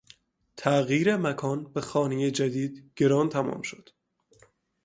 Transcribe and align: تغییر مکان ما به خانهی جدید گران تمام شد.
تغییر 0.57 1.15
مکان 1.17 1.59
ما 1.59 1.69
به 1.69 1.81
خانهی 1.81 2.31
جدید 2.31 2.91
گران 2.95 3.29
تمام 3.29 3.61
شد. 3.61 3.89